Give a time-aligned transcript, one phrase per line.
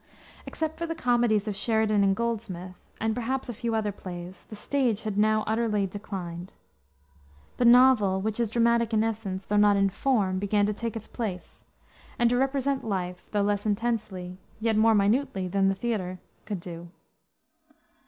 [0.47, 4.55] Except for the comedies of Sheridan and Goldsmith, and, perhaps, a few other plays, the
[4.55, 6.55] stage had now utterly declined.
[7.57, 11.07] The novel, which is dramatic in essence, though not in form, began to take its
[11.07, 11.65] place,
[12.17, 16.89] and to represent life, though less intensely, yet more minutely, than the theater could do.